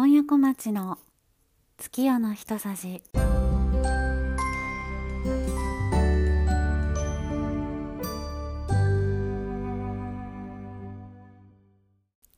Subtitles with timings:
[0.00, 0.96] 今夜小町の
[1.76, 3.02] 月夜の一さじ。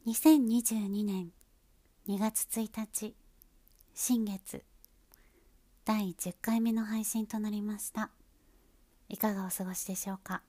[0.07, 1.33] 2022年
[2.09, 3.15] 2月1日
[3.93, 4.65] 新月。
[5.85, 8.09] 第10回目の配信となりました。
[9.11, 10.41] いかがお過ごしでしょうか？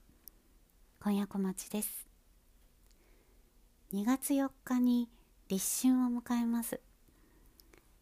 [1.04, 2.08] 今夜小町です。
[3.94, 5.10] 2月4日に
[5.50, 6.80] 立春を迎えます。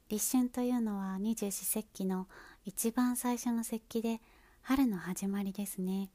[0.10, 2.26] 立春というのは二十四節気の
[2.66, 4.20] 一番最初の節気で
[4.63, 6.09] 春の始まりですね。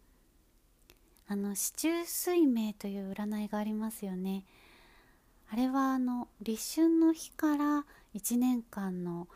[1.28, 4.42] あの四柱水明という占いがありますよね。
[5.48, 7.84] あれはあの立春の日から
[8.16, 9.28] 1年間の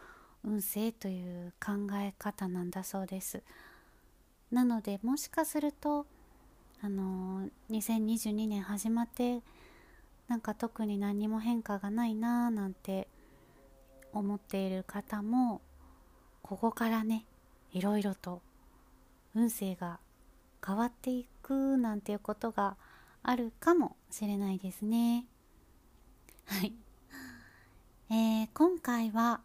[0.43, 3.45] 運勢という考え方なんだそうです。
[4.51, 6.05] なのでもしかすると
[6.83, 9.41] あの2022年始まって
[10.27, 13.07] なんか特に何にも変化がないなーなんて
[14.13, 15.61] 思っている方も
[16.43, 17.25] ここからね
[17.73, 18.43] いろいろと
[19.35, 20.01] 運勢が
[20.67, 22.77] 変わっていくなんていうことが
[23.23, 25.27] あるかもしれないですね。
[26.47, 26.73] はい、
[28.11, 29.43] えー、今回は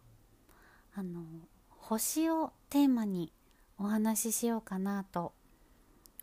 [0.96, 1.24] あの
[1.70, 3.34] 星をテーマに
[3.78, 5.34] お話ししようかなと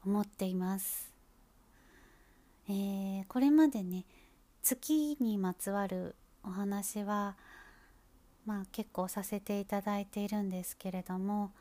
[0.07, 1.12] 思っています、
[2.69, 4.07] えー、これまでね
[4.62, 7.36] 月にまつわるお話は
[8.51, 11.53] まあ結構させていただいているんですけれども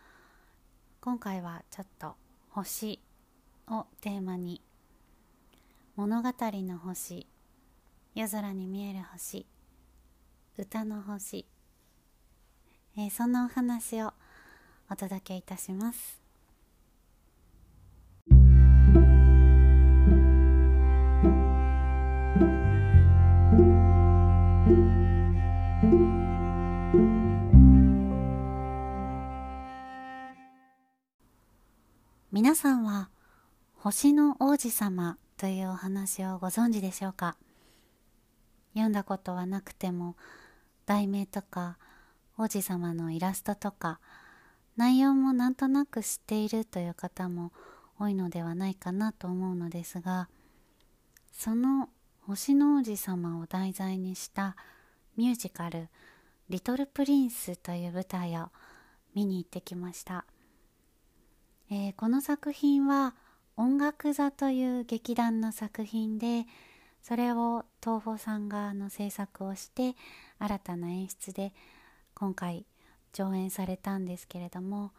[1.02, 2.16] 今回はちょっと
[2.50, 3.00] 星
[3.68, 4.60] をテーマに
[5.96, 7.28] 物語の星
[8.16, 9.46] 夜空に見える星
[10.58, 11.46] 歌の星、
[12.98, 14.12] えー、そんなお話を
[14.90, 16.19] お届けいたします。
[32.42, 33.10] 皆さんは
[33.76, 37.36] 星の王子様というお話をご存知でしょうか？
[38.76, 40.16] 読んだことはなくても
[40.86, 41.78] 題名とか
[42.38, 44.00] 王子様のイラストとか
[44.78, 47.52] 内容もなんとなく知っているという方も
[48.00, 50.30] 多いのではないかなと思うのですが
[51.34, 51.90] その
[52.26, 54.56] 星の王子様を題材にした
[55.18, 55.90] ミュージカル
[56.48, 58.48] 「リトル・プリンス」という舞台を
[59.14, 60.24] 見に行ってきました。
[61.72, 63.14] えー、この作品は
[63.56, 66.46] 音楽座という劇団の作品で
[67.04, 69.96] それを東宝さんがの制作をして
[70.40, 71.54] 新たな演出で
[72.16, 72.66] 今回
[73.14, 74.92] 上演されたんですけれども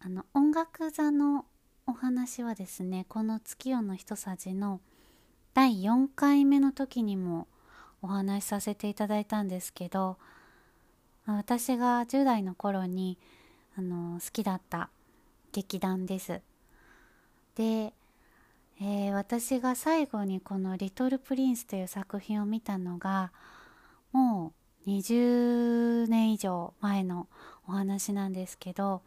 [0.00, 1.46] あの音楽座の
[1.86, 4.80] お話はですねこの「月夜の一さじ」の
[5.54, 7.46] 第4回目の時にも
[8.02, 10.18] お話しさせていただいたんですけど
[11.24, 13.16] 私が10代の頃に
[13.78, 14.90] あの好きだった
[15.54, 16.42] 劇団です。
[17.54, 17.94] で、
[18.80, 23.30] えー、私が最後にこの「リトル・プリンス」という作品を見たのが
[24.10, 24.52] も
[24.84, 27.28] う20年以上前の
[27.68, 29.02] お話なんですけど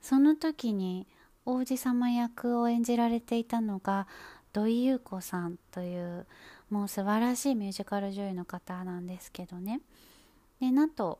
[0.00, 1.06] その時に
[1.44, 4.08] 王子様役を演じられていたのが
[4.54, 6.26] 土井優子さんという
[6.70, 9.82] もう素晴らしいミュージカル女優の方なんですけどね
[10.60, 11.18] でなんと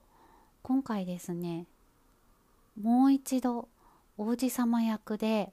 [0.62, 1.66] 今回ですね
[2.80, 3.68] もう一度
[4.16, 5.52] 王子様役で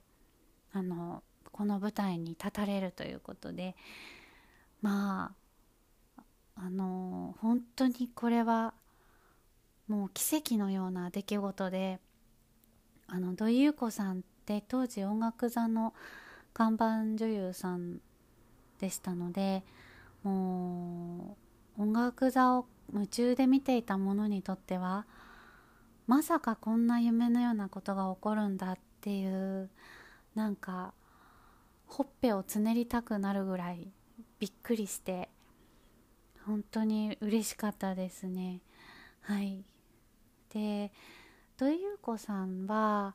[0.71, 3.75] あのこの舞台に立たれるということで
[4.81, 5.33] ま
[6.17, 6.21] あ
[6.55, 8.73] あの本当にこれは
[9.87, 11.99] もう奇跡のような出来事で
[13.07, 15.93] あの土井優子さんって当時音楽座の
[16.53, 17.99] 看板女優さん
[18.79, 19.63] でしたので
[20.23, 21.37] も
[21.77, 25.05] う音楽座を夢中で見ていた者にとっては
[26.09, 29.69] まさかこんな夢のようなことが起こるんだっていう
[30.33, 30.95] なんか
[31.85, 33.91] ほっぺをつねりたくなるぐらい
[34.39, 35.29] びっくりして
[36.47, 38.61] 本当に嬉しかったですね。
[39.21, 39.63] はい。
[40.51, 40.91] で
[41.57, 43.13] 土井優子さんは、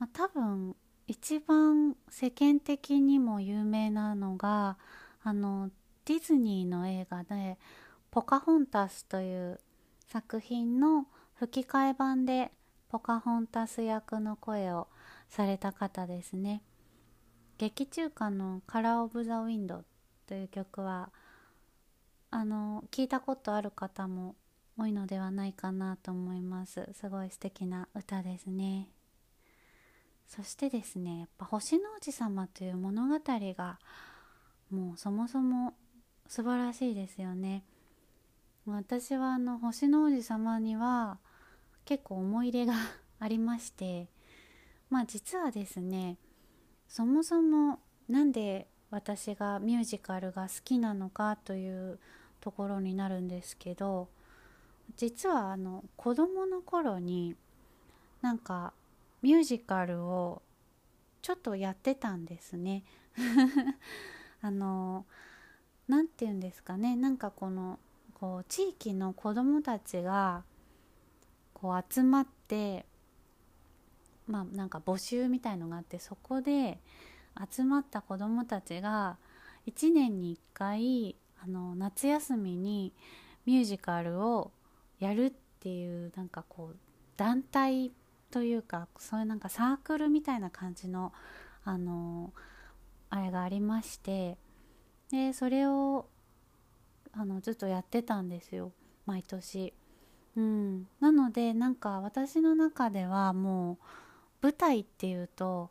[0.00, 0.74] まあ、多分
[1.06, 4.76] 一番世間的にも有名なのが
[5.22, 5.70] あの
[6.04, 7.58] ディズニーの映画で
[8.10, 9.60] 「ポカホンタス」という
[10.08, 12.52] 作品の吹き替え版で
[12.88, 14.88] ポカホンタス役の声を
[15.28, 16.62] された方ですね。
[17.58, 19.84] 劇中歌の「カラー・オブ・ザ・ウィンド」
[20.26, 21.10] という曲は
[22.30, 24.36] あの聞いたことある方も
[24.76, 26.88] 多いのではないかなと思います。
[26.94, 28.88] すごい素敵な歌ですね。
[30.26, 33.78] そしてですねやっぱ星の王子様という物語が
[34.70, 35.74] もうそもそも
[36.26, 37.64] 素晴らしいですよね。
[38.66, 41.18] 私はあの星の王子様には
[41.84, 42.74] 結構思い入れが
[43.20, 44.08] ありまして
[44.88, 46.16] まあ実はですね
[46.88, 51.98] そもそも何で私がミュージカルが好きなのかという
[52.40, 54.08] ところになるんですけど
[54.96, 57.36] 実はあの子供の頃に
[58.22, 58.72] なんか
[59.20, 60.42] ミュージカルを
[61.20, 62.84] ちょっとやってたんですね。
[64.42, 65.06] あの
[65.88, 67.78] 何て言うんですかねなんかこの
[68.14, 70.44] こう地域の子供たちが
[71.52, 72.86] こう集まって
[74.26, 76.78] まあなんか募集みたいのがあってそこで
[77.50, 79.16] 集まった子供たちが
[79.66, 82.92] 1年に1回あの夏休みに
[83.46, 84.52] ミュージカルを
[84.98, 86.76] やるっていうなんかこう
[87.16, 87.92] 団体
[88.30, 91.12] というかそういうなんかサークルみたいな感じの
[91.64, 92.32] あの
[93.10, 94.36] あれがありまして
[95.10, 96.06] でそれを
[97.16, 98.72] あのずっとやってたんですよ
[99.06, 99.72] 毎年。
[100.36, 103.78] うん、なのでなんか私の中ではも
[104.42, 105.70] う舞台っていうと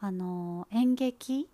[0.00, 1.48] あの演劇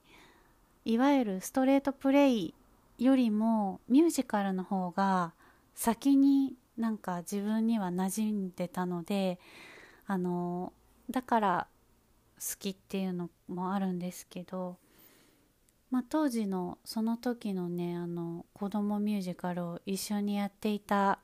[0.87, 2.55] いわゆるストレートプレイ
[2.99, 5.35] よりもミュージカルの方が
[5.75, 9.39] 先になんか自分には馴染んでたので
[10.07, 10.73] あの
[11.11, 11.67] だから
[12.39, 14.77] 好きっていうのもあるんですけど
[15.91, 21.21] まあ、当時のその時のねあの子供ミュージカルを一緒にやっていた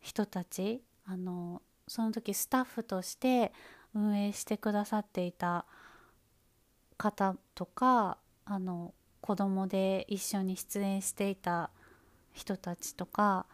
[0.00, 3.52] 人たちあのその時スタッフとして
[3.94, 5.64] 運営してくださっていた
[6.96, 11.70] 方とかあの子供で一緒に出演していた
[12.32, 13.46] 人たちとか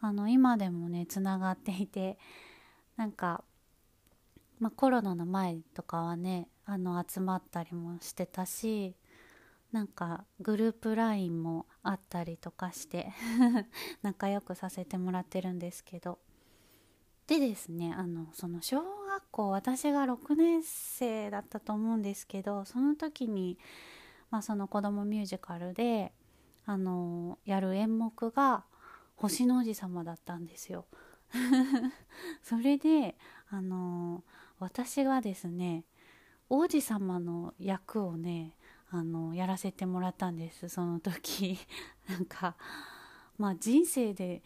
[0.00, 2.18] あの今でもねつながっていて
[2.96, 3.42] なんか、
[4.58, 8.94] まあ、コロナの前とかはねあの集まったりもしてたし
[9.72, 13.12] なんかグループ LINE もあったりとかして
[14.02, 16.18] 仲良くさせてもらってるんですけど
[17.26, 23.58] でですねあのその小学校私が6年生だったと思うんですけどその時に、
[24.30, 26.14] まあ、その子供ミュージカルで
[26.64, 28.64] あのやる演目が
[29.16, 30.86] 「星の王子様」だったんですよ。
[32.42, 33.18] それで
[33.50, 34.24] あの
[34.58, 35.84] 私がですね
[36.48, 38.56] 王子様の役をね
[38.90, 40.68] あのやらせてもらったんです。
[40.68, 41.58] その時。
[42.08, 42.56] なんか
[43.38, 44.42] まあ人生で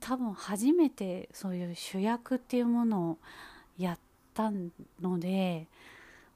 [0.00, 3.18] 多分初めてそういう主役っていうものを
[3.78, 3.98] やっ
[4.34, 4.50] た
[5.00, 5.68] ので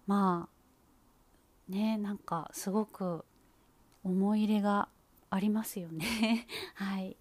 [0.06, 0.48] ま
[1.68, 3.24] あねなんかすごく
[4.02, 4.88] 思い入れが
[5.30, 6.46] ありますよね。
[6.74, 7.16] はい。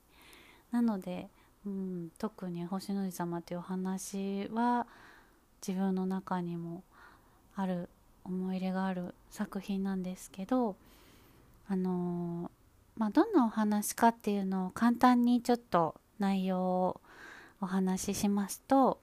[0.72, 1.30] なので、
[1.66, 4.88] うん、特に星の王子様っていうお話は
[5.66, 6.84] 自分の中にも
[7.56, 7.90] ある
[8.26, 10.76] 思い入れがある作品なんですけど
[11.68, 12.52] あの
[12.98, 17.02] まあ、どんなお話かっていうのを簡単にちょっと内容を
[17.60, 19.00] お話ししますと、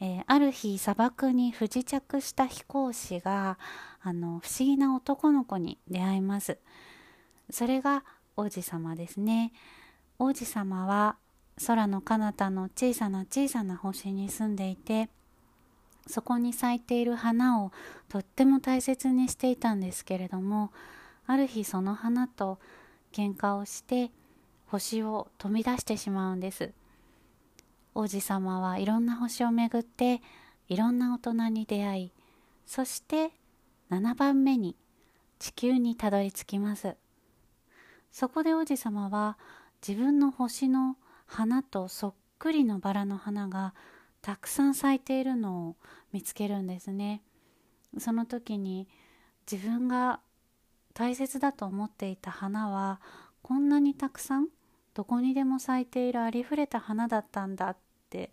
[0.00, 3.58] えー、ある日砂漠に不時着した飛行士が
[4.00, 6.58] あの不思議な男の子に出会います。
[7.50, 8.04] それが
[8.36, 9.52] 王子様ですね。
[10.20, 11.16] 王子様は
[11.66, 15.08] 空の彼方の小さな小さな星に住んでいて
[16.08, 17.72] そこに咲いている花を
[18.08, 20.72] とっても大切にしていたんですけれども
[21.26, 22.58] ある日その花と
[23.12, 24.10] 喧嘩をして
[24.66, 26.72] 星を飛び出してしまうんです。
[27.94, 30.22] 王子様はいろんな星を巡って
[30.68, 32.12] いろんな大人に出会い
[32.66, 33.32] そして
[33.90, 34.76] 7番目に
[35.38, 36.96] 地球にたどり着きます。
[38.12, 39.38] そこで王子様は
[39.86, 43.74] 自分の星の花とそっくりのバラの花が
[44.22, 45.76] たくさん咲いているのを
[46.12, 47.22] 見つけるんですね。
[47.98, 48.88] その時に
[49.50, 50.20] 自分が
[50.94, 53.00] 大切だと思っていた花は
[53.42, 54.48] こんなにたくさん
[54.94, 57.76] どこにでも咲いているありふれた花だったんだっ
[58.10, 58.32] て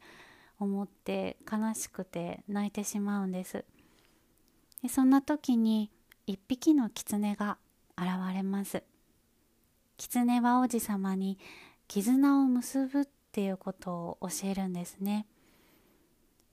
[0.60, 3.66] 思って悲しくて泣いてしまうんです。
[4.82, 5.92] でそんな時に
[6.28, 7.58] 一匹の狐が
[7.98, 8.84] 現れます。
[9.98, 11.38] 狐は王子様に
[11.88, 15.28] 絆を結ぶっていうことを教えるんですね。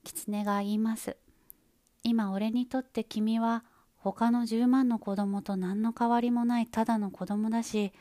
[0.03, 1.17] 狐が言います。
[2.03, 3.63] 今俺にとって君は
[3.97, 7.93] 他の10万の子供と何の変わりもないただの子供だし、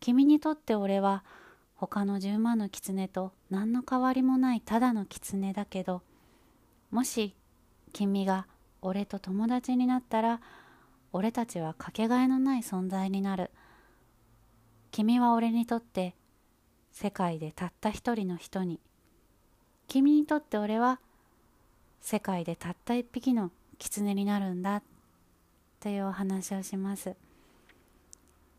[0.00, 1.24] 君にとって俺は
[1.76, 6.02] 他の10万の狐と何の変わりもないただの狐だけど、
[6.90, 7.34] もし
[7.92, 8.46] 君が
[8.82, 10.40] 俺と友達になったら、
[11.12, 13.50] 俺たちはかけがえのない存在になる。
[14.90, 16.14] 君は俺にとって
[16.90, 18.80] 世界でたった一人の人に。
[19.86, 21.00] 君にとって俺は
[22.06, 24.80] 世界でたった一匹の狐になるんだ
[25.80, 27.16] というお話をします。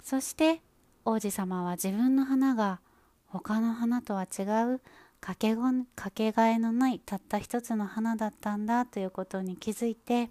[0.04, 0.60] そして
[1.06, 2.82] 王子様は自分の花が
[3.28, 4.42] 他の花とは違
[4.76, 4.82] う
[5.22, 5.56] かけ
[5.96, 10.30] かけがえのないたった一つの花だったんだということに気づいて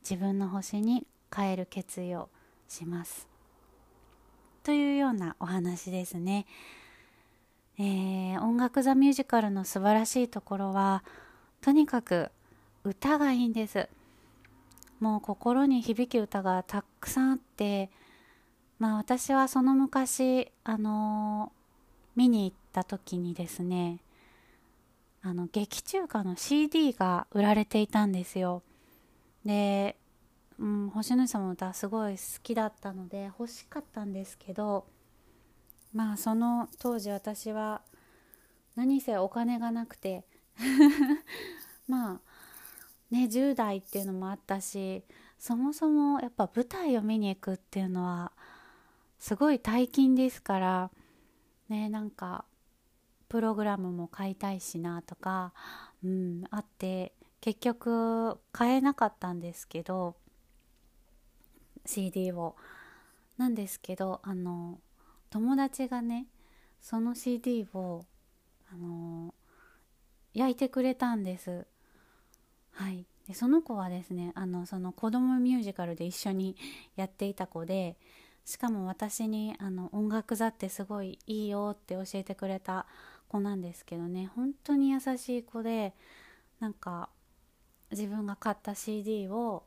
[0.00, 2.30] 自分の星に帰る決意を
[2.70, 3.28] します。
[4.62, 6.46] というようなお話ですね、
[7.78, 11.04] えー、音楽座ミュージカルの素晴らしいところは
[11.60, 12.30] とにかく
[12.84, 13.88] 歌がいいんです。
[15.00, 17.90] もう心に響き歌がたくさんあって
[18.78, 21.52] まあ私はその昔あの
[22.16, 24.00] 見に行った時にですね
[25.22, 28.62] あの劇中歌の CD が売られていたんですよ。
[29.44, 29.96] で、
[30.58, 34.86] うん、星野さんの歌すごい好きだったので欲しかったんですけど
[35.94, 37.80] まあその当時私は
[38.76, 40.24] 何せお金がなくて
[41.88, 42.20] まあ
[43.10, 45.02] ね10代っていうのもあったし
[45.38, 48.32] そもそもやっぱ舞台を見に行くっていうのは
[49.18, 50.90] すごい大金ですから
[51.68, 52.44] ねなんか
[53.28, 55.52] プログラムも買いたいしなとか、
[56.04, 60.16] うん、あって結局買えなかったんですけど
[61.86, 62.56] CD を。
[63.40, 64.78] なんですけどあの
[65.30, 66.26] 友達がね
[66.82, 68.04] その CD を
[68.70, 69.32] あの
[70.34, 71.66] 焼いてくれたんです。
[72.72, 73.06] はい。
[73.26, 76.56] でその子はですねあのその子供ミュージカルで一緒に
[76.96, 77.96] やっていた子で
[78.44, 82.86] しかも私にあの音楽座ってすごいいいよって教えてくれた
[83.28, 84.30] 子なんですけどね。
[84.34, 85.94] 本当に優しい子で
[86.58, 87.08] なんか
[87.90, 89.64] 自分が買った CD を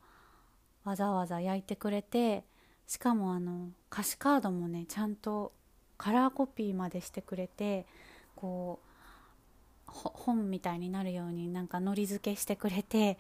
[0.84, 2.43] わざわざ焼いてくれて
[2.88, 5.53] しかもあの歌詞カードもねちゃんと
[5.98, 7.86] カラーコピーまでしてくれて
[8.36, 8.92] こう
[9.93, 13.17] 本みたいになるようになんかのり付けしてくれて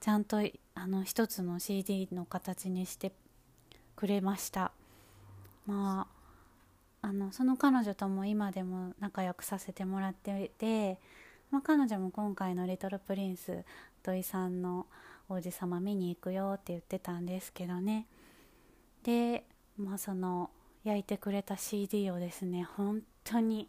[0.00, 0.38] ちゃんと
[0.74, 3.12] あの一つの CD の形にして
[3.94, 4.72] くれました。
[5.66, 6.08] ま
[7.02, 10.98] ああのその彼女とも今でも仲良くさせてもらっていて、
[11.50, 13.64] まあ、彼女も今回の「リトルプリンス」
[14.02, 14.86] 土井さんの
[15.28, 18.06] 王子様見に行くよって言ってたんですけどね。
[19.02, 19.44] で
[19.76, 20.50] まあその
[20.84, 23.68] 焼いてくれた CD をですね本当に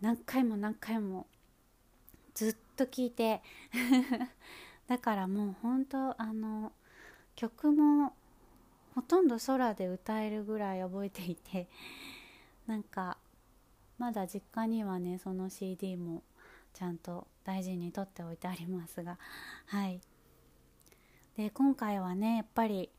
[0.00, 1.26] 何回も何回も
[2.34, 3.42] ずっと聴いて。
[4.86, 6.72] だからもう本当あの
[7.36, 8.14] 曲も
[8.94, 11.68] ほとんど空で歌えるぐらい覚えていて
[12.66, 13.18] なんか
[13.98, 16.22] まだ実家にはねその CD も
[16.72, 19.18] ちゃんと大事に取っておいてありますが
[19.66, 20.00] はい。
[21.36, 22.90] で今回はねやっぱり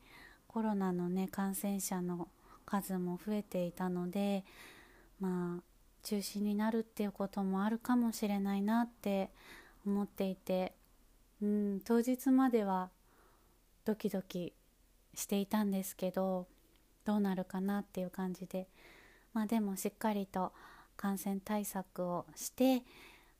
[0.48, 2.28] コロナのね感染者の
[2.66, 4.44] 数も増えていたので
[5.20, 5.62] まあ
[6.06, 9.28] 中止になるっていうこともあるかもしれないなって
[9.84, 10.72] 思っていて、
[11.42, 12.90] うん、当日までは
[13.84, 14.52] ドキドキ
[15.14, 16.46] していたんですけど
[17.04, 18.68] どうなるかなっていう感じで
[19.34, 20.52] まあでもしっかりと
[20.96, 22.84] 感染対策をして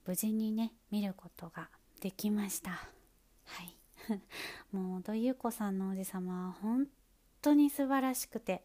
[0.05, 1.69] 無事にね見ることが
[2.01, 2.71] できました。
[2.71, 3.77] はい。
[4.77, 6.89] もう土井優子さんの王子様は本
[7.43, 8.65] 当に素晴らしくて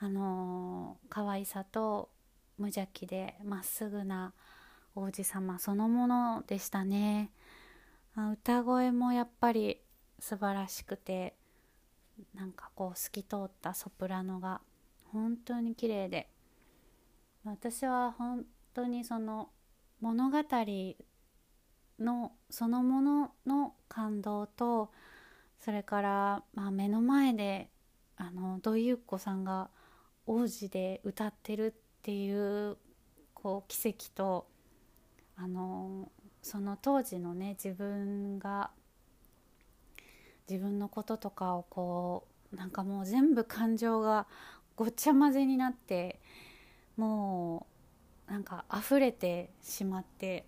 [0.00, 2.10] あのー、可愛さと
[2.58, 4.32] 無邪気でまっすぐな
[4.94, 7.30] 王子様そのものでしたね。
[8.32, 9.80] 歌声もやっぱり
[10.18, 11.36] 素晴らしくて
[12.34, 14.60] なんかこう透き通ったソプラノが
[15.12, 16.28] 本当に綺麗で
[17.44, 19.50] 私は本当にその
[20.00, 20.38] 物語
[21.98, 24.90] のそのものの感動と
[25.60, 27.70] それから、まあ、目の前で
[28.16, 29.70] あの土井ゆっ子さんが
[30.26, 32.76] 王子で歌ってるっていう
[33.34, 34.46] こう奇跡と
[35.36, 36.10] あの
[36.42, 38.70] その当時のね自分が
[40.48, 44.26] 自分のこととかをこうなんかもう全部感情が
[44.76, 46.18] ごっちゃ混ぜになって
[46.96, 47.66] も
[48.28, 50.46] うなんか溢れてしまって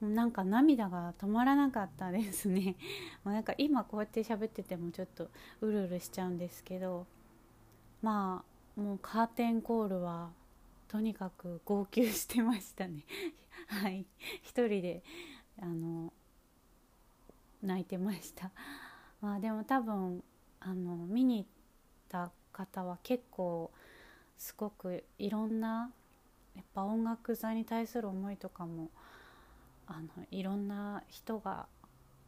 [0.00, 2.76] なんか涙が止まらなかったですね。
[3.24, 7.06] もうなんか今こうやって喋っててもちょっとうるうるしちゃうんですけど
[8.02, 8.44] ま
[8.76, 10.30] あもうカーテンコールは
[10.88, 13.04] とにかく号泣してましたね。
[13.68, 14.06] はい。
[14.42, 15.02] 一人で
[15.60, 16.12] あの
[17.62, 18.52] 泣いてました。
[19.20, 20.22] まあでも多分
[20.60, 21.48] あの見に行っ
[22.08, 23.70] た方は結構
[24.38, 25.92] すごくいろんな
[26.54, 28.90] やっぱ音楽座に対する思いとかも
[29.86, 31.66] あのいろんな人が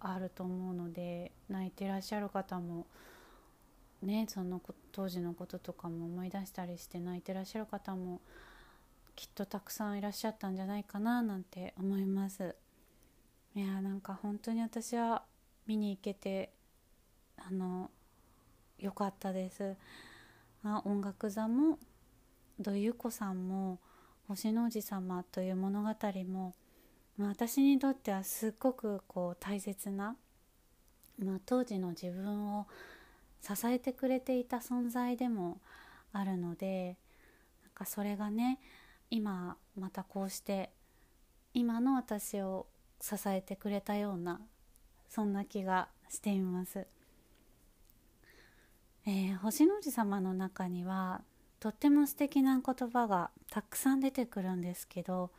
[0.00, 2.86] あると思うので泣いてらっしゃる方も
[4.02, 4.60] ねその
[4.92, 8.20] 当時のこととかも思い出したりして泣いてらっしゃる方も
[9.16, 12.54] きっとたくさんいらっしゃったんじゃないかななんて思います。
[13.54, 15.24] いやなんか本当に私は
[15.66, 16.52] 見に行けて
[17.36, 17.90] あの
[18.78, 19.76] 良かったです。
[20.62, 21.78] あ音楽座も
[22.60, 23.78] 土井由子さんも
[24.28, 25.88] 星の王子様という物語
[26.28, 26.54] も、
[27.16, 30.16] まあ、私にとってはすっごくこう大切な、
[31.18, 32.66] まあ、当時の自分を
[33.42, 35.60] 支えてくれていた存在でも
[36.12, 36.96] あるので
[37.62, 38.58] なんかそれがね
[39.10, 40.70] 今またこうして
[41.54, 42.66] 今の私を
[43.00, 44.40] 支えてくれたような
[45.08, 46.86] そんな気がしています。
[49.06, 51.22] えー、星の王子様の中には
[51.60, 55.30] とっても素敵な言葉がたくさん出てくるんですけど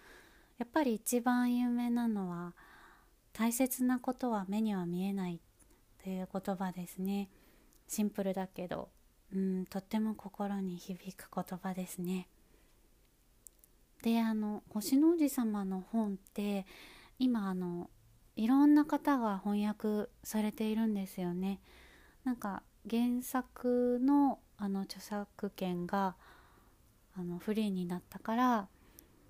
[0.58, 2.53] やっぱり一番有名なのは
[3.32, 5.39] 「大切なことは目には見えない」
[6.03, 7.29] という言葉ですね
[7.89, 8.89] シンプルだけど
[9.34, 12.27] うんとっても心に響く言葉ですね。
[14.03, 16.65] であの星の王子様の本って
[17.17, 17.89] 今あの
[18.38, 21.60] いろんな方が翻訳されているんですよね。
[22.24, 26.15] なんか原作のあの著作権が
[27.15, 28.67] あのフリーになったから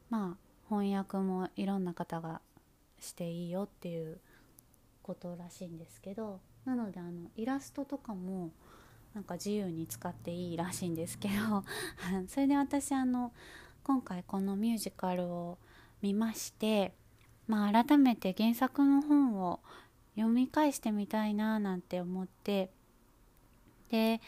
[0.09, 2.41] まあ翻訳もいろんな方が
[2.99, 4.19] していいよっていう
[5.01, 8.51] ことらしいんですけどなのであのイラストとかも
[9.15, 11.63] なんか自由に使っていいらしいんですけど
[12.29, 13.33] それで私あの
[13.83, 15.57] 今回このミュージカルを
[16.03, 16.93] 見まして
[17.47, 19.61] まあ改めて原作の本を
[20.15, 22.69] 読み返してみたいななんて思って
[23.89, 24.21] で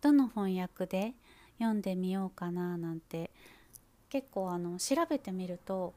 [0.00, 1.14] どの翻訳で
[1.58, 3.30] 読んでみようかななんて
[4.08, 5.94] 結構あの調べてみると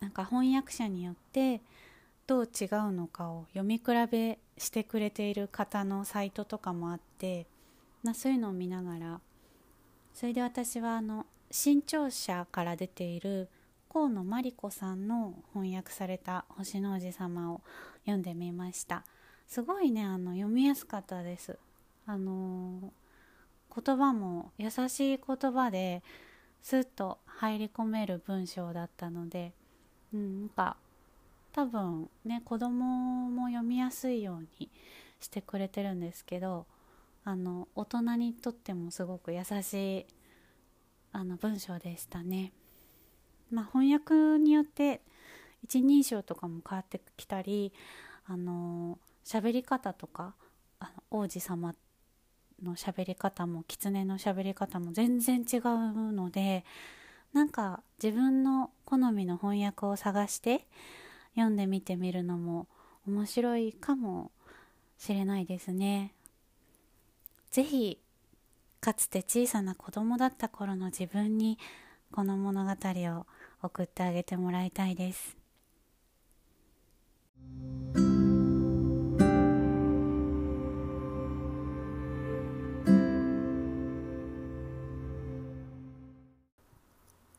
[0.00, 1.60] なんか翻訳者によって
[2.26, 7.46] どう違うのかを読み比べしてくれている方のサイトとかもあって、
[8.02, 9.20] まあ、そういうのを見ながら
[10.14, 13.48] それで私はあの新潮社から出ている
[13.92, 17.62] 河野真理子さんの翻訳された「星の王子様」を
[18.00, 19.04] 読んでみました。
[19.46, 21.58] すごいねあの読みやすかったです。
[22.04, 26.02] あのー、言葉も優しい言葉で
[26.60, 29.52] すっと入り込める文章だったので、
[30.12, 30.76] うん、なんか
[31.56, 34.70] 多分ね子供も読みやすいように
[35.20, 36.66] してくれてるんですけど
[37.24, 40.06] あの大人にとってもすごく優しい
[41.12, 42.52] あの文章でしたね。
[43.50, 45.00] まあ、翻訳によって
[45.64, 47.72] 一人称とかも変わってきたり
[48.26, 50.34] あの喋り方とか
[50.78, 51.74] あの王子様
[52.62, 56.64] の喋り方も狐の喋り方も全然違うので
[57.32, 60.66] なんか自分の好みの翻訳を探して
[61.36, 62.66] 読んでみてみるのも
[63.06, 64.32] 面白いかも
[64.98, 66.12] しれないですね。
[67.50, 68.00] 是非
[68.80, 71.58] かつて小さな子供だった頃の自分に
[72.10, 73.26] この物語を
[73.62, 75.36] 送ってあげてもらいたいです。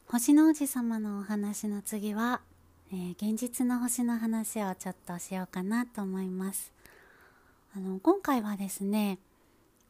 [0.08, 2.42] 星の王子様のお話の次は、
[2.94, 6.72] えー、現実の星の話をちょっとしようかなと思います。
[7.76, 9.20] あの今回はですね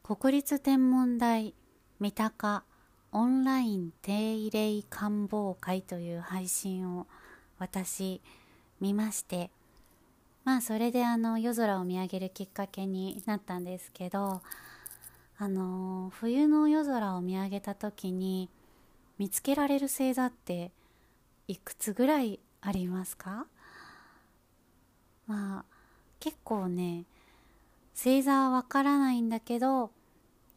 [0.04, 1.54] 国立天文台
[2.00, 2.64] 三鷹
[3.12, 7.08] オンライン定例官房会という配信を
[7.60, 8.20] 私
[8.82, 9.52] 見まして
[10.44, 14.42] まあそれであの夜空を見上げるきっかけになったんですけど
[15.38, 18.50] あの冬の夜空を見上げた時に
[19.18, 20.72] 見つけられる星座って
[21.48, 23.48] いくつぐらいありますか？
[25.26, 25.66] まあ
[26.20, 27.06] 結構ね
[27.96, 29.92] 星座はわからないんだけど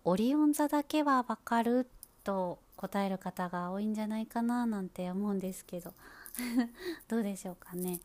[0.04, 1.86] オリオン座だけはわかる
[2.24, 5.94] と答える方が多いんじゃないかななんて思うんですけど
[7.06, 8.00] どうでしょうかね？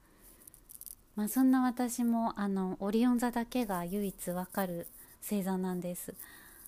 [1.15, 4.87] まあそんな私もあのオリオン座だけが唯一わかる
[5.21, 6.13] 星座なんです。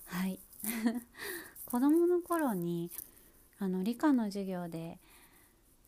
[0.06, 0.40] はい。
[1.66, 2.90] 子供の頃に
[3.60, 4.98] あの理科の授業で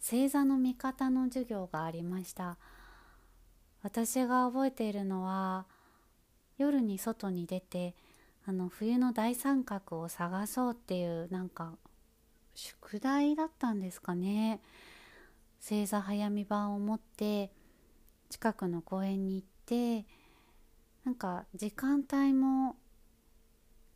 [0.01, 2.57] 星座の見方の授業がありました。
[3.83, 5.67] 私が覚えているのは
[6.59, 7.95] 夜に外に出て
[8.45, 11.79] あの冬の大三角を探そうっていうなんか
[12.55, 14.61] 宿題だったんですかね。
[15.61, 17.53] 星座早見版を持って
[18.31, 20.07] 近くの公園に行って
[21.05, 22.77] なんか時間帯も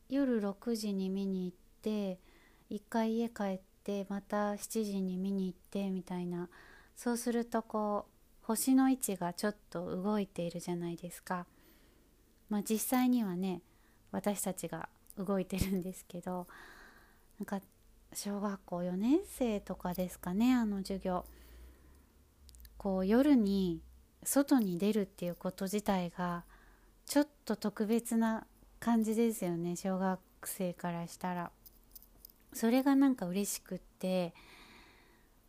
[0.08, 2.20] 夜6時に見に行って
[2.68, 6.48] 一回家帰ってまた7時に見に行ってみたいな
[6.96, 11.46] そうするとこう星の位置がちょっと動いているじゃないですか。
[12.50, 13.62] まあ、実際にはね
[14.12, 16.46] 私たちが動いてるんですけど
[17.38, 17.60] なんか
[18.12, 21.24] 小学校4年生とかですかねあの授業
[22.76, 23.80] こう夜に
[24.22, 26.44] 外に出るっていうこと自体が
[27.06, 28.46] ちょっと特別な
[28.78, 31.50] 感じですよね小学生からしたら。
[32.54, 34.32] それがなんか嬉しくって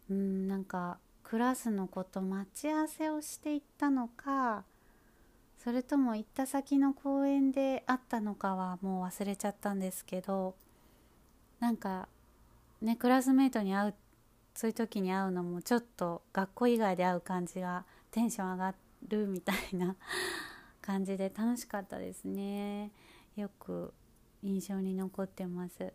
[0.10, 4.64] うんなんかクラスの子と待ち合わせをしていったのか
[5.64, 10.56] それとも行った先の公園で会ったのかはもう忘れちゃったんですけど
[11.60, 12.08] なんか
[12.82, 13.94] ねクラスメートに会う
[14.54, 18.76] そういう時に会うのもちょっと学校以外で会う感じがテンション上が
[19.10, 19.96] るみたいな
[20.82, 22.92] 感じで楽しかったですね。
[23.36, 23.94] よく
[24.44, 25.92] 印象に残ってます。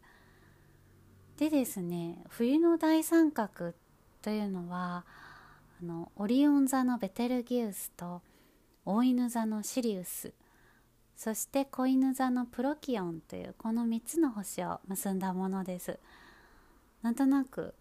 [1.40, 3.72] でですね冬の大三角
[4.20, 5.06] というのは
[5.82, 8.20] あのオリオン座のベテルギウスと
[8.84, 10.34] 大犬座のシリウス
[11.16, 15.98] そして子犬座のプロキオンというこの3つの星を結んだものです。
[17.02, 17.74] なんとなく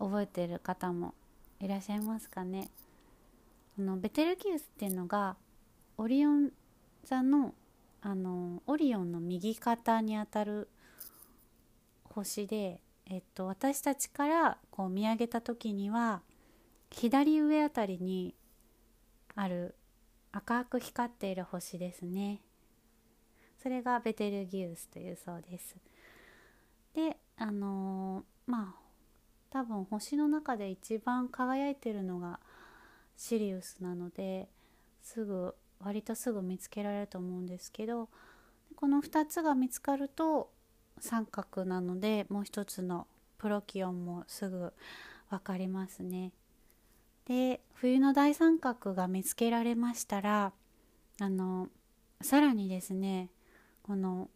[0.00, 1.14] 覚えてる方も
[1.60, 2.68] いらっしゃいますかね。
[3.76, 5.36] このベテルギウスっていうのが
[5.98, 6.50] オリオン
[7.04, 7.54] 座の
[8.02, 10.68] あのオリオンの右肩にあたる
[12.12, 16.22] 星で、えっと、私たちからこう見上げた時には
[16.90, 18.36] 左上あたりに
[19.34, 19.74] ある
[20.30, 22.40] 赤く光っている星ですね。
[23.60, 25.76] それがベテルギウスというそうです。
[26.94, 28.80] であのー、まあ
[29.50, 32.38] 多分星の中で一番輝いてるのが
[33.16, 34.48] シリウスなので
[35.02, 38.08] すぐ割とすぐ見つけられると思うんですけど
[38.76, 40.50] この2つが見つかると
[41.00, 43.06] 三角なのでもう一つの
[43.38, 44.72] プロキオンもすぐ
[45.30, 46.32] 分かりますね。
[47.26, 50.52] で冬の大三角が見つけられましたら
[51.20, 51.68] あの
[52.20, 53.30] さらにですね
[53.82, 54.28] この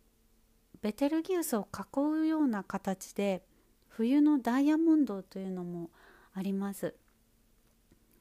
[0.81, 3.42] ベテルギウスを囲うような形で
[3.88, 5.90] 冬のダイヤモンドというのも
[6.35, 6.94] あります。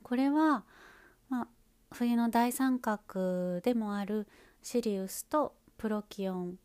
[0.03, 0.63] これは、
[1.29, 1.47] まあ、
[1.91, 4.27] 冬の大三角でもある
[4.61, 6.57] シリウスとプロキオン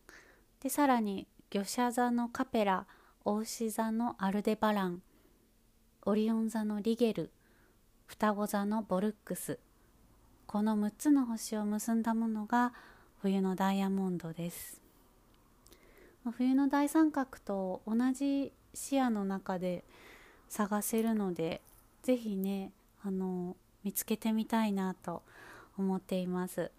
[0.63, 2.85] でさらに魚舎座のカペラ
[3.25, 5.01] お牛座のアルデバラン
[6.05, 7.31] オリオン座のリゲル
[8.05, 9.59] 双子座のボルックス。
[10.47, 12.75] この6つの星を結んだものが
[13.23, 14.83] 冬のダイヤモンドです。
[16.37, 19.85] 冬の大三角と同じ視野の中で
[20.51, 21.63] 探せるので
[22.03, 25.23] 是非ねあの見つけてみたいなと
[25.79, 26.71] 思っています。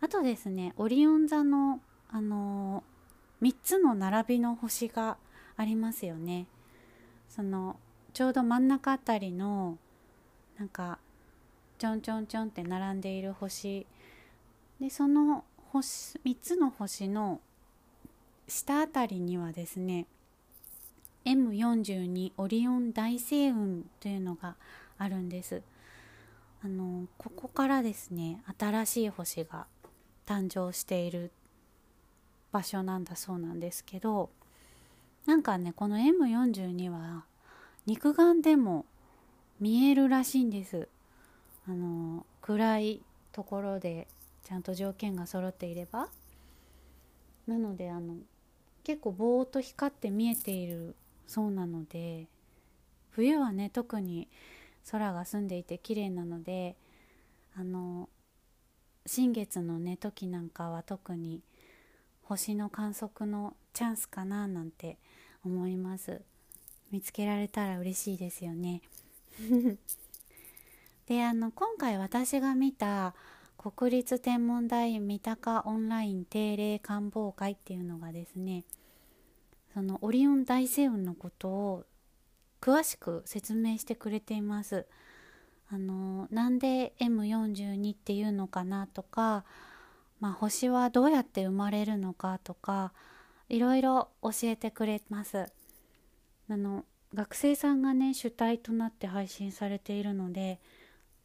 [0.00, 2.84] あとですねオリオン座のあの
[3.42, 5.16] 3つの並びの星が
[5.56, 6.46] ありますよね。
[7.28, 7.76] その
[8.12, 9.78] ちょうど真ん中あたりの
[10.58, 10.98] なんか
[11.78, 13.86] ちょんちょんちょんって並んでいる星。
[14.80, 17.40] でその星3つの星の
[18.48, 20.06] 下あたりにはですね
[21.24, 24.56] M42 オリオン大星雲というのが
[24.96, 25.62] あるんです。
[26.62, 29.66] あのここからですね新しい星が
[30.26, 31.30] 誕生している
[32.56, 34.30] 場所なんだそうなんですけど
[35.26, 37.24] なんかねこの M42 は
[37.84, 38.86] 肉眼でも
[39.60, 40.88] 見えるらしいんです。
[41.68, 44.06] あの暗いところで
[44.44, 46.08] ちゃんと条件が揃っていれば。
[47.46, 48.16] なのであの
[48.82, 50.96] 結構ぼーっと光って見えている
[51.28, 52.26] そうなので
[53.10, 54.28] 冬はね特に
[54.90, 56.74] 空が澄んでいて綺麗なので
[57.56, 58.08] あの
[59.04, 61.40] 新月のね時なんかは特に
[62.28, 64.98] 星の観測のチャンスかななんて
[65.44, 66.22] 思います
[66.90, 68.82] 見つけられたら嬉しいですよね
[71.06, 73.14] であの今回私が見た
[73.56, 78.64] 国立天文台三鷹オンライン定例官房会っていうのがですね
[79.74, 81.84] そのオリオン大星雲のことを
[82.60, 84.86] 詳しく説明してくれています。
[85.68, 89.44] あのなんで M42 っていうのかなとか、
[90.20, 92.92] まあ、星はどうやって生まれるのかとか
[93.48, 95.46] いろいろ教えてくれます。
[96.48, 100.60] あの学生さんがね主体となって配信されているので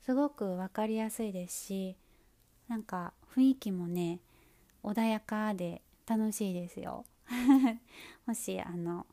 [0.03, 1.95] すごく分かりやすいですし
[2.67, 4.19] なんか雰囲気もね
[4.83, 7.05] 穏やかで楽しいですよ。
[8.25, 9.05] もしあの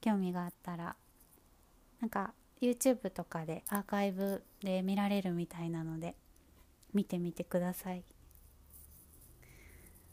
[0.00, 0.96] 興味があったら
[2.00, 6.16] なんか YouTube とかでアーカイブで見られるみたいなので
[6.92, 8.04] 見てみてください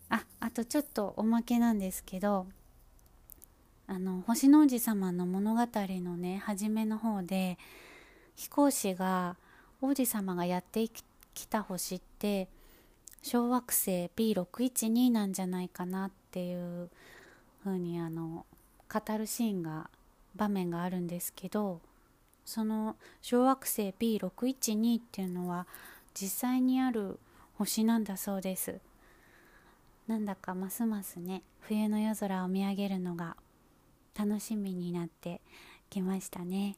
[0.10, 2.48] ああとちょっとおまけなんですけど
[3.88, 7.58] あの星の王子様の物語のね初めの方で
[8.36, 9.36] 飛行士が
[9.82, 11.04] 王子様がやってき
[11.50, 12.48] た星って
[13.22, 16.90] 小惑星 B612 なんじゃないかなっていう
[17.64, 18.46] 風にあの
[18.92, 19.90] 語るシーンが
[20.36, 21.82] 場面があるんですけど
[22.46, 25.68] その小惑星 B612 っていうのは
[26.14, 27.20] 実際にある
[27.58, 28.80] 星なんだそうです。
[30.10, 33.38] なんだかますますね冬の夜空を見上げるのが
[34.18, 35.40] 楽しみになって
[35.88, 36.78] きましたね。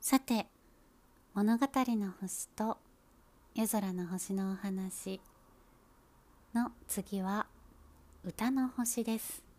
[0.00, 0.46] さて
[1.34, 2.78] 物語の星と
[3.54, 5.20] 夜空の星のお話
[6.54, 7.46] の次は
[8.24, 9.51] 歌の星です。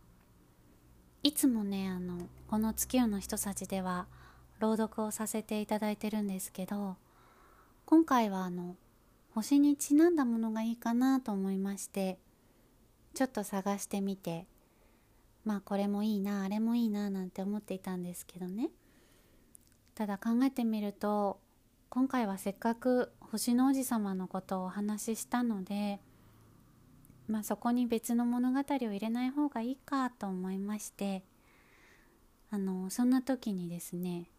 [1.23, 4.07] いつもねあのこの月夜の人たちでは
[4.59, 6.97] 朗読をさせていただいてるんですけど
[7.85, 8.75] 今回はあの
[9.33, 12.19] 星にちなんだものがいいかなと思いまして
[13.13, 14.47] ちょっと探してみて
[15.45, 18.69] まあこれもいいなあれもいいななんて思っていたんですけどね。
[19.95, 21.39] ただ考えてみると
[21.89, 25.99] 今回はせっかく星の王子様のことをお話ししたので
[27.27, 31.23] まあそこに別の物語を入れない方がいいかと思いまして
[32.51, 34.29] あのそんな時にですね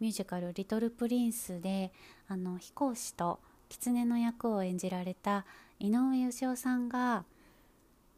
[0.00, 1.92] ミュージカル「リトル・プリンスで」
[2.28, 5.46] あの飛行士と狐の役を演じられた
[5.78, 7.24] 井上芳雄さんが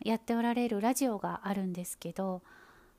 [0.00, 2.42] やっておられるラジオがあるんですけど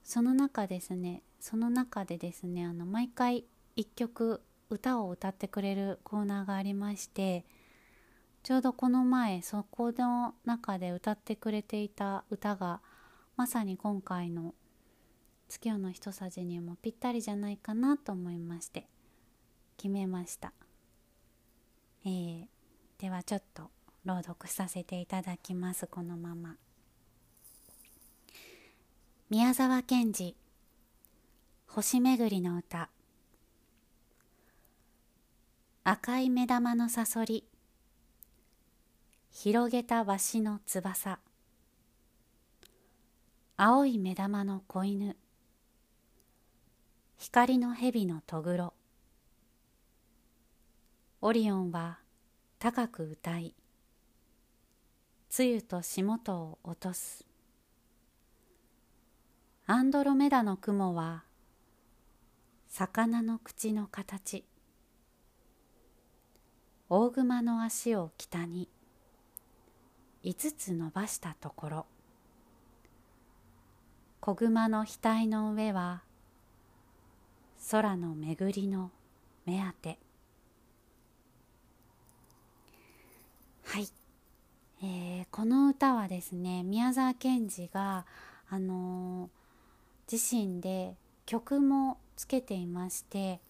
[0.04, 7.46] その中ですねその中でですねあの毎回一曲歌を歌ってくれるコーナーがありまして
[8.46, 12.80] ちょうどこの前そこの中で歌ってくれていた歌が
[13.36, 14.54] まさに今回の
[15.50, 18.88] 「月夜の一さじ」にもぴったりじゃないかなと思いまして
[19.78, 20.54] 決めました。
[22.06, 22.48] えー、
[23.00, 23.72] ではちょっと
[24.04, 26.56] 朗読させていただきますこのまま。
[29.32, 30.36] 宮沢賢治
[31.66, 32.92] 星めぐりの歌。
[35.84, 37.44] 赤い目玉のさそり
[39.38, 41.20] 広げたわしの翼。
[43.58, 45.18] 青い目玉の子犬。
[47.18, 48.74] 光の蛇のとぐろ
[51.20, 52.00] オリオンは
[52.60, 53.54] 高く歌い
[55.30, 57.26] 露と霜とを落とす。
[59.68, 61.26] アンドロメダの雲は
[62.70, 64.46] 魚の口の形。
[66.88, 68.70] 大熊の足を北に。
[70.28, 71.86] 五つ伸ばしたところ。
[74.20, 76.02] 子熊の額の上は
[77.70, 78.90] 空の巡りの
[79.46, 80.00] 目当て。
[83.66, 83.88] はい、
[84.82, 88.08] えー、この歌はですね宮沢賢治が
[88.50, 90.96] あのー、自身で
[91.28, 93.42] 曲もつけていまして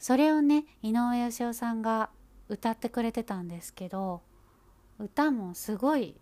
[0.00, 2.10] それをね井上芳雄さんが
[2.48, 4.22] 歌ってくれてたんですけど
[4.98, 6.16] 歌もすごい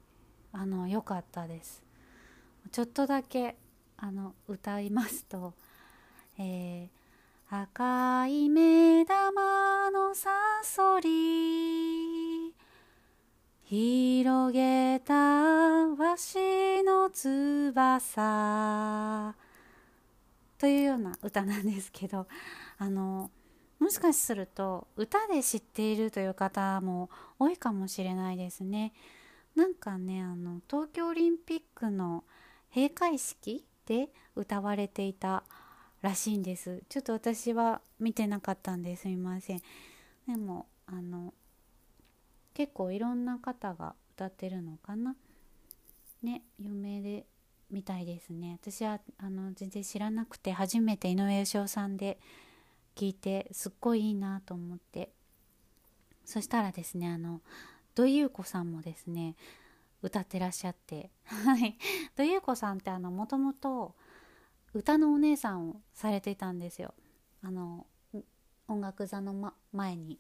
[0.53, 1.83] あの良かったです。
[2.73, 3.57] ちょっとだけ
[3.97, 5.55] あの歌いますと、
[6.39, 10.31] えー、赤い目玉のさ
[10.63, 12.53] そり
[13.65, 19.35] 広げたわしの翼
[20.59, 22.27] というような歌なんですけど
[22.79, 23.31] あの
[23.85, 28.95] もしかすると歌で知っているという方も多いかもしれないですね。
[29.55, 32.25] なんかねあの東京オリンピックの
[32.75, 35.45] 閉会式で歌われていた
[36.01, 36.83] らしいんです。
[36.89, 39.61] ちょっと私は見てなかったんですみません。
[40.27, 41.35] でもあの
[42.55, 45.15] 結構いろんな方が歌ってるのかな。
[46.23, 47.27] ね有名で
[47.71, 48.59] みたいですね。
[48.63, 52.19] 私はあの全然知らなくて初めて井上芳雄さんで
[52.95, 55.11] 聞いてすっごいいいなと思って。
[56.25, 57.43] そしたらですねあの
[57.95, 59.37] 土井優子さんもですね
[60.03, 61.11] 歌ってらっしゃって。
[61.25, 61.79] はい。
[62.17, 63.95] 土井優子さんってあのもともと
[64.73, 66.95] 歌のお姉さんをされてたんですよ。
[67.43, 67.87] あの
[68.69, 70.19] 音楽座の、ま、前に。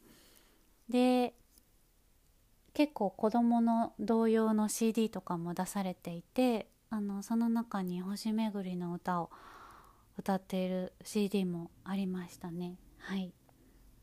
[0.89, 1.35] で
[2.75, 9.31] 結構子どもの童謡の CD とかも出されていてあのその中に「星めぐりの歌」を
[10.19, 12.77] 歌っている CD もありましたね。
[12.99, 13.33] はい。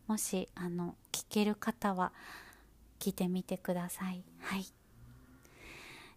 [0.08, 2.12] もしあの聴ける方は
[3.00, 4.24] 聞いてみてください。
[4.39, 4.65] はい。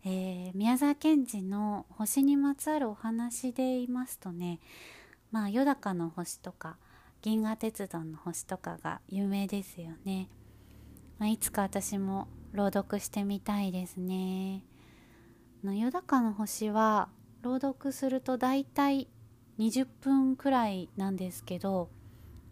[0.06, 4.60] えー、宮沢賢治の星にまつわるお話で言いますとね
[5.32, 6.76] まあよだかの星とか
[7.22, 10.28] 銀河鉄道の星とかが有名ですよね、
[11.18, 14.62] まあ、いつか私も朗読してみたいですね。
[15.64, 17.08] のよだかの星は
[17.40, 19.08] 朗読するとだいたい
[19.58, 21.88] 20分くらいなんですけど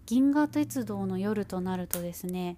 [0.07, 2.57] 銀河鉄道の夜となるとですね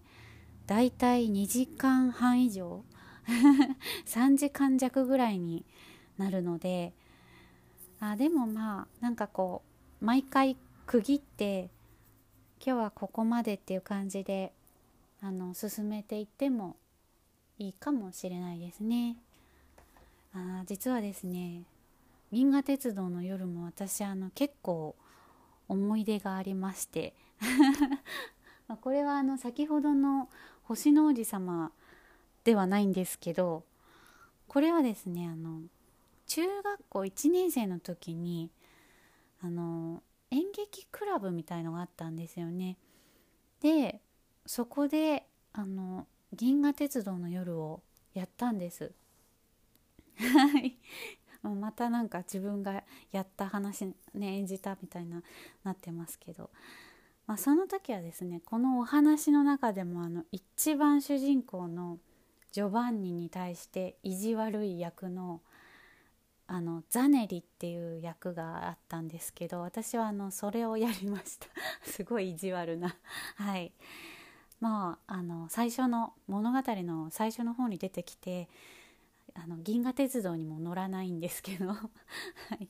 [0.67, 2.85] だいたい2時間半以上
[4.07, 5.65] 3時間弱ぐらいに
[6.19, 6.93] なるので
[8.01, 9.63] あでもまあなんかこ
[10.01, 11.71] う毎回区切って
[12.65, 14.53] 今日はここまでっていう感じで
[15.21, 16.77] あの進めていっても
[17.59, 19.17] いいかもしれないですね。
[20.35, 21.63] あ実はですね
[22.35, 24.97] 銀河鉄道の夜も私あの結構
[25.69, 27.15] 思い出がありまして、
[28.83, 30.29] これはあの先ほどの
[30.65, 31.71] 星の王子様
[32.43, 33.63] ではないんですけど
[34.49, 35.63] これはですねあの
[36.27, 38.51] 中学校1年生の時に
[39.41, 42.77] あの演劇クラブみたいのがあったんですよね。
[43.61, 44.01] で
[44.45, 47.81] そこであの銀河鉄道の夜を
[48.13, 48.93] やったんです。
[51.51, 55.23] またなんか自分がやった話ね演じたみたいな
[55.65, 56.51] なってますけど、
[57.27, 61.99] まあ、その時はですねこのお話の中でもあの一番主人公の
[62.53, 65.41] ジョバンニに対して意地悪い役の
[66.47, 71.47] あのザネリっていう役があったんですけど私はあのそれをやりました。
[71.83, 72.95] すごい意地悪な。
[73.37, 73.73] はい。
[74.61, 78.49] まああの最初の物語の最初の方に出てきて
[79.35, 81.77] あの銀河鉄道にも乗らないんですけど、 は
[82.61, 82.69] い、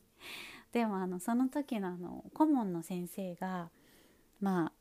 [0.72, 3.70] でもあのその時のあの顧問の先生が
[4.40, 4.72] まあ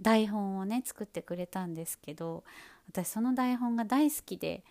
[0.00, 2.44] 台本をね作ってくれたんですけど
[2.88, 4.64] 私その台本が大好きで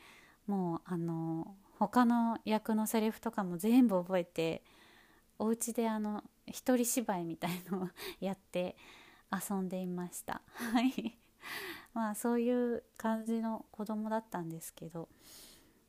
[0.48, 4.64] もうあの他の役のセリフとかも全部覚えて
[5.40, 8.76] お家であの一人芝居みたいのを やって
[9.32, 10.42] 遊んでいました。
[10.54, 11.18] はい。
[11.94, 15.10] まあそういう感じの子供だったんですけど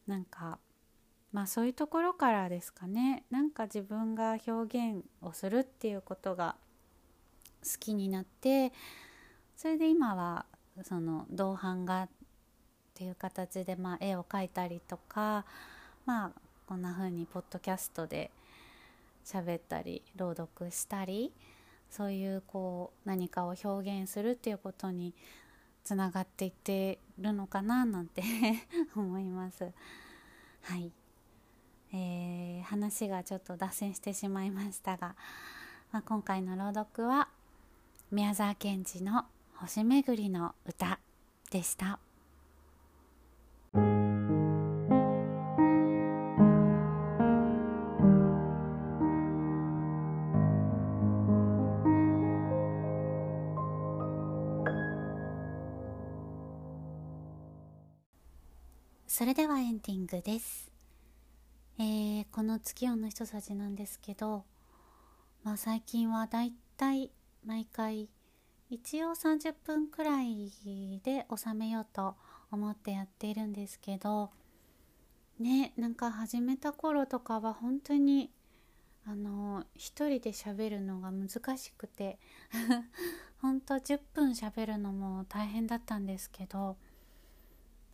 [0.06, 0.58] なんか
[1.32, 6.56] まあそういうところからですかねなんか自分が表現をするっていうことが
[7.62, 8.72] 好きになって
[9.56, 10.44] それで今は
[10.82, 12.08] その銅版画っ
[12.94, 15.44] ていう形でまあ絵を描いたりとか
[16.04, 16.30] まあ
[16.66, 18.30] こんな風にポッドキャストで
[19.24, 21.32] 喋ったり朗読したり
[21.90, 25.14] そういうこう何かを表現するっていうことに
[25.84, 28.22] つながっていってるのかななんて
[28.96, 29.70] 思います。
[30.62, 30.92] はい、
[31.92, 35.14] えー、話がちょっと脱線してしまいましたが、
[35.92, 37.28] まあ、今回の朗読は
[38.11, 39.26] 宮沢賢治の
[39.57, 40.98] 「星めぐりの歌」
[41.50, 41.98] でした。
[59.09, 60.62] それではエンディングです。
[62.62, 64.44] 月夜の人たちなんですけど、
[65.42, 67.11] まあ、最近はだいたい
[67.44, 68.09] 毎回
[68.70, 70.51] 一応30分くらい
[71.05, 72.14] で収めようと
[72.51, 74.31] 思ってやっているんですけど
[75.38, 78.31] ねなんか始めた頃とかは本当に
[79.05, 82.18] あの一人で喋るのが難しくて
[83.42, 86.77] 本当10分喋るのも大変だったんですけど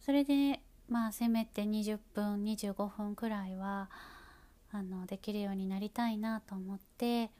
[0.00, 3.90] それでまあせめて20分25分くらいは
[4.72, 7.30] あのできるようになりたいなと思って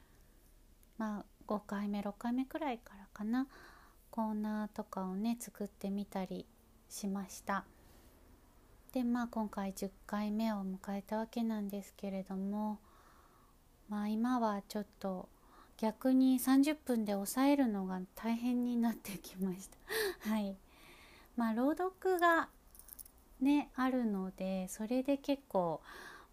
[0.97, 3.47] まあ5回目6回目くらいからかな
[4.11, 6.45] コーナーとかをね作ってみたり
[6.89, 7.65] しました。
[8.93, 12.79] でまあ今回10回目を迎えたわけなんですけれども
[13.87, 15.29] まあ今はちょっと
[15.77, 19.77] 逆に30分で抑えるのが大変になってきました。
[20.29, 20.57] はい。
[21.37, 22.49] まあ朗読が
[23.39, 25.81] ねあるのでそれで結構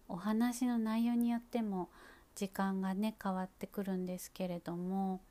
[0.09, 1.89] お話の内容によっても
[2.35, 5.21] 時間がね変わってくるんですけれども、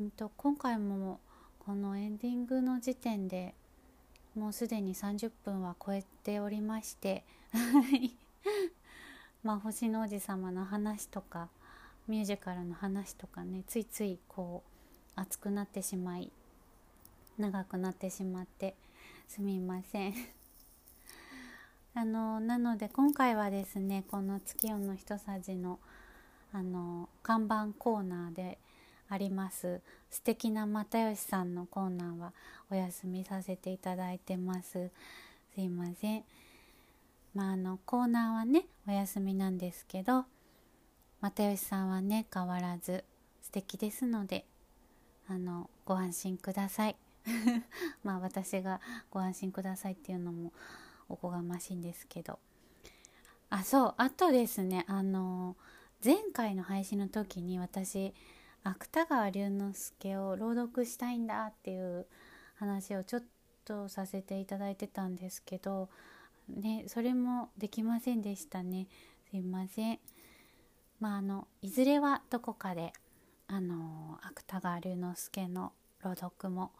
[0.00, 1.20] うんと、今回も
[1.58, 3.54] このエンディングの時点で
[4.34, 7.24] もうすでに30分は超えておりまして
[9.42, 11.48] まあ星の王子様の話とか
[12.08, 16.30] ミュージカルの話とかねついついこう熱くなってしまい
[17.38, 18.74] 長くなってしまって
[19.28, 20.41] すみません。
[21.94, 25.78] あのなので今回はですねこの月夜の一さじの
[26.52, 28.58] あの看板コーナーで
[29.08, 29.80] あります
[30.10, 32.32] 素敵な又吉さんのコーナーは
[32.70, 34.90] お休みさせていただいてます。
[35.54, 36.24] すいません。
[37.34, 40.24] まああのコーナーはねお休みなんですけど
[41.20, 43.04] 又吉さんはね変わらず
[43.42, 44.46] 素敵ですので
[45.28, 46.96] あのご安心ください。
[48.02, 48.80] まあ私が
[49.10, 50.52] ご安心くださいっていうのも
[51.12, 52.38] おこがましいんですけど。
[53.50, 55.56] あそうあとですねあの
[56.02, 58.14] 前回の配信の時に私
[58.64, 62.06] 芥川龍之介を朗読したいんだっていう
[62.54, 63.22] 話をちょっ
[63.66, 65.90] とさせていただいてたんですけど
[66.48, 68.86] ねそれもできませんでしたね。
[69.30, 69.98] すいません。
[70.98, 72.92] まああのいずれはどこかで
[73.48, 76.72] あの芥川龍之介の朗読も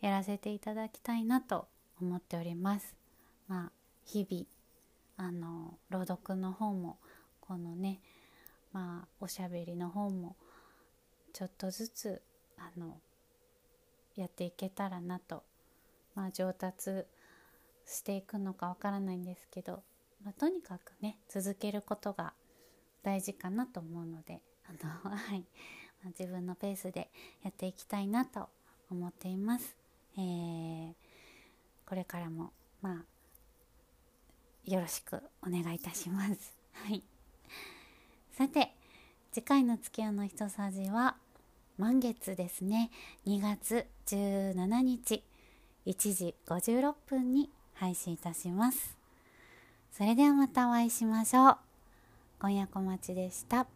[0.00, 1.68] やらせていただきたいなと
[2.00, 2.96] 思っております。
[3.48, 3.72] まあ
[4.04, 4.46] 日々
[5.16, 6.98] あの朗読の方も
[7.40, 8.00] このね
[8.72, 10.36] まあおしゃべりの方も
[11.32, 12.22] ちょっとずつ
[12.58, 12.98] あの
[14.16, 15.42] やっていけたらなと、
[16.14, 17.04] まあ、上達
[17.86, 19.82] していくのかわからないんですけど、
[20.24, 22.32] まあ、とにかくね続けることが
[23.02, 25.40] 大事かなと思うのであの、 はい
[26.02, 27.10] まあ、自分のペースで
[27.42, 28.48] やっていきたいなと
[28.90, 29.76] 思っています。
[30.16, 30.94] えー、
[31.86, 33.04] これからもまあ
[34.66, 36.54] よろしくお願いいたします。
[36.72, 37.02] はい、
[38.32, 38.72] さて
[39.32, 41.16] 次回の月夜の一さじは
[41.78, 42.90] 満月ですね。
[43.26, 45.22] 2月17日
[45.86, 48.96] 1時56分に配信いたします。
[49.92, 51.58] それではまたお会いしましょう。
[52.40, 53.66] 今夜小町でした。